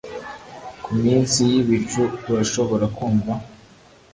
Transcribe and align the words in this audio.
Ku 0.83 0.91
minsi 1.01 1.39
yibicu 1.51 2.03
urashobora 2.31 2.85
kumva 2.95 3.31